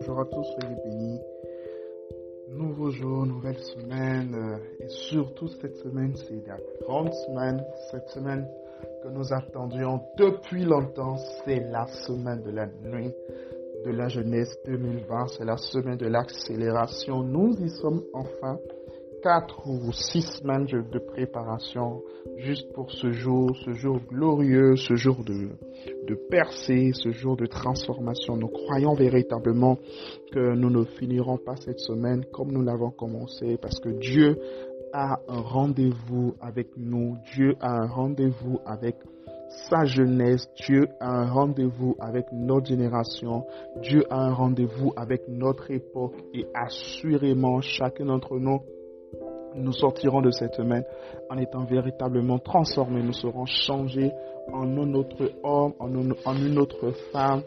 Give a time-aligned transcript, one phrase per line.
[0.00, 1.20] Bonjour à tous, soyez bénis.
[2.48, 4.34] Nouveau jour, nouvelle semaine.
[4.34, 7.62] euh, Et surtout cette semaine, c'est la grande semaine.
[7.90, 8.48] Cette semaine
[9.02, 13.12] que nous attendions depuis longtemps, c'est la semaine de la nuit
[13.84, 15.26] de la jeunesse 2020.
[15.36, 17.22] C'est la semaine de l'accélération.
[17.22, 18.58] Nous y sommes enfin.
[19.22, 22.02] Quatre ou six semaines de de préparation
[22.38, 25.50] juste pour ce jour, ce jour glorieux, ce jour de,
[26.08, 28.36] de percée, ce jour de transformation.
[28.36, 29.76] Nous croyons véritablement
[30.32, 34.38] que nous ne finirons pas cette semaine comme nous l'avons commencé parce que Dieu
[34.92, 37.16] a un rendez-vous avec nous.
[37.34, 38.96] Dieu a un rendez-vous avec
[39.68, 40.48] sa jeunesse.
[40.66, 43.44] Dieu a un rendez-vous avec notre génération.
[43.82, 48.60] Dieu a un rendez-vous avec notre époque et assurément chacun d'entre nous
[49.54, 50.84] nous sortirons de cette semaine
[51.28, 53.02] en étant véritablement transformés.
[53.02, 54.12] Nous serons changés
[54.52, 57.42] en un autre homme, en une, autre femme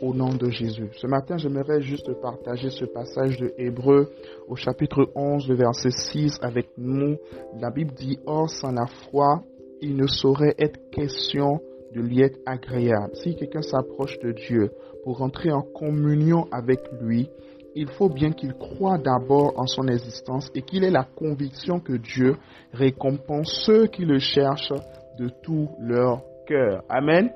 [0.00, 0.90] au nom de Jésus.
[0.96, 4.10] Ce matin, j'aimerais juste partager ce passage de Hébreu
[4.48, 7.16] au chapitre 11, le verset 6 avec nous.
[7.60, 9.42] La Bible dit, Or, sans la foi,
[9.80, 11.60] il ne saurait être question
[11.94, 13.14] de lui être agréable.
[13.14, 14.70] Si quelqu'un s'approche de Dieu
[15.04, 17.30] pour entrer en communion avec lui,
[17.80, 21.92] il faut bien qu'il croie d'abord en son existence et qu'il ait la conviction que
[21.92, 22.34] Dieu
[22.72, 24.72] récompense ceux qui le cherchent
[25.16, 26.82] de tout leur cœur.
[26.88, 27.30] Amen.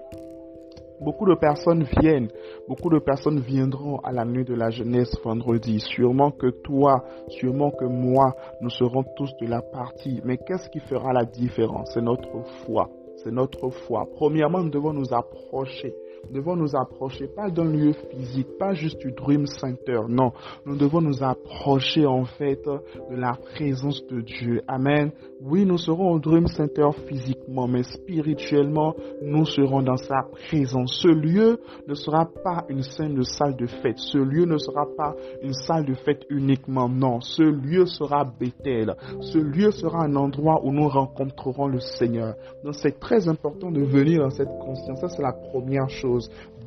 [1.01, 2.29] Beaucoup de personnes viennent,
[2.69, 5.79] beaucoup de personnes viendront à la nuit de la jeunesse vendredi.
[5.79, 10.21] Sûrement que toi, sûrement que moi, nous serons tous de la partie.
[10.25, 11.91] Mais qu'est-ce qui fera la différence?
[11.95, 12.89] C'est notre foi.
[13.23, 14.07] C'est notre foi.
[14.17, 15.95] Premièrement, nous devons nous approcher
[16.31, 20.33] devons nous approcher pas d'un lieu physique, pas juste du Dream Center, non.
[20.67, 24.63] Nous devons nous approcher en fait de la présence de Dieu.
[24.69, 25.13] Amen.
[25.45, 31.01] Oui, nous serons au Dream Center physiquement, mais spirituellement, nous serons dans sa présence.
[31.03, 33.99] Ce lieu ne sera pas une simple salle de fête.
[33.99, 37.21] Ce lieu ne sera pas une salle de fête uniquement, non.
[37.21, 38.95] Ce lieu sera Bethel.
[39.21, 42.35] Ce lieu sera un endroit où nous rencontrerons le Seigneur.
[42.65, 45.01] Donc c'est très important de venir dans cette conscience.
[45.01, 46.12] Ça, c'est la première chose.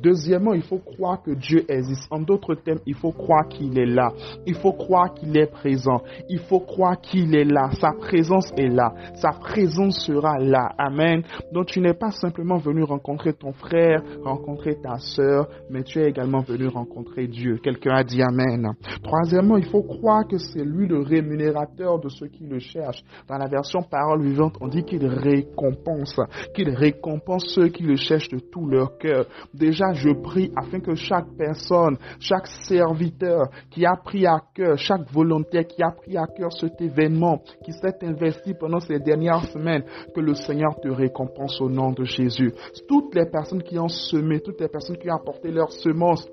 [0.02, 2.06] Deuxièmement, il faut croire que Dieu existe.
[2.10, 4.12] En d'autres termes, il faut croire qu'il est là.
[4.46, 6.02] Il faut croire qu'il est présent.
[6.28, 7.70] Il faut croire qu'il est là.
[7.80, 8.92] Sa présence est là.
[9.14, 10.68] Sa présence sera là.
[10.78, 11.22] Amen.
[11.52, 16.08] Donc tu n'es pas simplement venu rencontrer ton frère, rencontrer ta sœur, mais tu es
[16.08, 17.58] également venu rencontrer Dieu.
[17.62, 18.72] Quelqu'un a dit Amen.
[19.02, 23.02] Troisièmement, il faut croire que c'est lui le rémunérateur de ceux qui le cherchent.
[23.28, 26.20] Dans la version parole vivante, on dit qu'il récompense,
[26.54, 29.26] qu'il récompense ceux qui le cherchent de tout leur cœur.
[29.54, 35.10] Déjà, je prie afin que chaque personne, chaque serviteur qui a pris à cœur, chaque
[35.12, 39.84] volontaire qui a pris à cœur cet événement, qui s'est investi pendant ces dernières semaines,
[40.14, 42.52] que le Seigneur te récompense au nom de Jésus.
[42.88, 46.28] Toutes les personnes qui ont semé, toutes les personnes qui ont apporté leurs semences,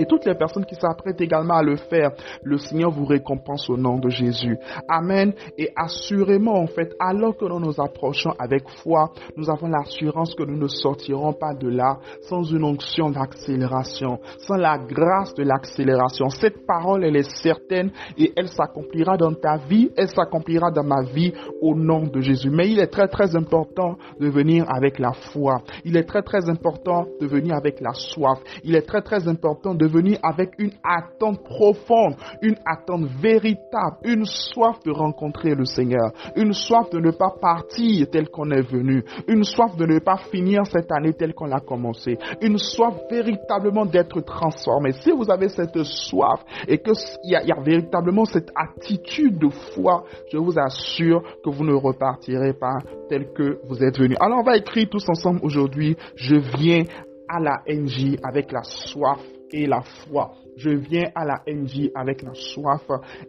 [0.00, 2.12] et toutes les personnes qui s'apprêtent également à le faire,
[2.42, 4.56] le Seigneur vous récompense au nom de Jésus.
[4.88, 5.34] Amen.
[5.58, 10.42] Et assurément, en fait, alors que nous nous approchons avec foi, nous avons l'assurance que
[10.42, 16.30] nous ne sortirons pas de là sans une onction d'accélération, sans la grâce de l'accélération.
[16.30, 21.02] Cette parole, elle est certaine et elle s'accomplira dans ta vie, elle s'accomplira dans ma
[21.02, 22.48] vie au nom de Jésus.
[22.48, 25.60] Mais il est très, très important de venir avec la foi.
[25.84, 28.38] Il est très, très important de venir avec la soif.
[28.64, 34.24] Il est très, très important de venir avec une attente profonde, une attente véritable, une
[34.24, 39.04] soif de rencontrer le Seigneur, une soif de ne pas partir tel qu'on est venu,
[39.28, 43.86] une soif de ne pas finir cette année telle qu'on l'a commencé, une soif véritablement
[43.86, 44.92] d'être transformé.
[44.92, 49.48] Si vous avez cette soif et qu'il y, a, y a véritablement cette attitude de
[49.48, 52.78] foi, je vous assure que vous ne repartirez pas
[53.08, 54.16] tel que vous êtes venu.
[54.20, 56.84] Alors on va écrire tous ensemble aujourd'hui, je viens
[57.28, 59.20] à la NJ avec la soif
[59.52, 60.32] et la foi.
[60.56, 62.82] Je viens à la NJ avec la soif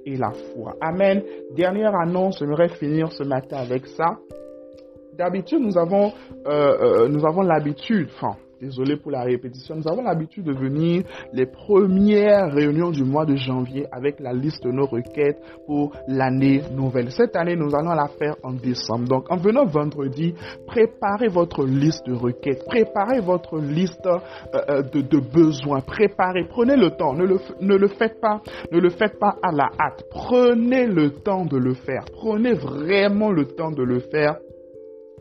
[0.05, 0.75] et la foi.
[0.81, 1.23] Amen.
[1.55, 4.17] Dernière annonce, j'aimerais finir ce matin avec ça.
[5.17, 6.13] D'habitude, nous avons,
[6.47, 11.03] euh, euh, nous avons l'habitude, enfin, désolé pour la répétition, nous avons l'habitude de venir
[11.33, 16.61] les premières réunions du mois de janvier avec la liste de nos requêtes pour l'année
[16.75, 17.11] nouvelle.
[17.11, 19.07] Cette année, nous allons la faire en décembre.
[19.07, 20.35] Donc, en venant vendredi,
[20.67, 26.91] préparez votre liste de requêtes, préparez votre liste euh, de, de, besoins, préparez, prenez le
[26.91, 28.41] temps, ne le, ne le faites pas,
[28.71, 30.03] ne le faites pas à la hâte.
[30.11, 32.05] Prenez le temps de le faire.
[32.13, 34.35] Prenez vraiment le temps de le faire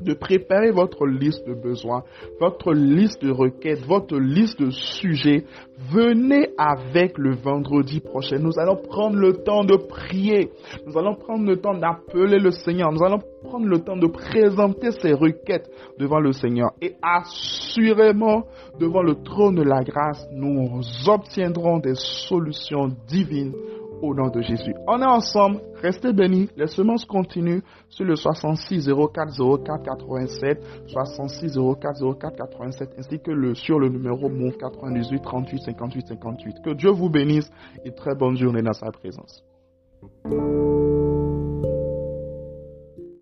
[0.01, 2.03] de préparer votre liste de besoins,
[2.41, 5.45] votre liste de requêtes, votre liste de sujets.
[5.93, 8.39] Venez avec le vendredi prochain.
[8.39, 10.51] Nous allons prendre le temps de prier.
[10.87, 12.93] Nous allons prendre le temps d'appeler le Seigneur.
[12.93, 16.73] Nous allons prendre le temps de présenter ces requêtes devant le Seigneur.
[16.83, 18.45] Et assurément,
[18.79, 23.53] devant le trône de la grâce, nous obtiendrons des solutions divines
[24.03, 24.75] au nom de Jésus.
[24.87, 29.33] On est ensemble, restez bénis, les semences continuent sur le 66 04
[29.65, 35.59] 04 87, 66 04 04 87, ainsi que le, sur le numéro Move 98 38
[35.63, 36.57] 58 58.
[36.65, 37.51] Que Dieu vous bénisse
[37.85, 39.45] et très bonne journée dans sa présence.